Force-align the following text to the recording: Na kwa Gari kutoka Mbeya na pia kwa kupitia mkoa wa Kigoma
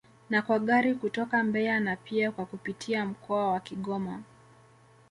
Na 0.29 0.41
kwa 0.41 0.59
Gari 0.59 0.95
kutoka 0.95 1.43
Mbeya 1.43 1.79
na 1.79 1.95
pia 1.95 2.31
kwa 2.31 2.45
kupitia 2.45 3.05
mkoa 3.05 3.47
wa 3.47 3.59
Kigoma 3.59 4.23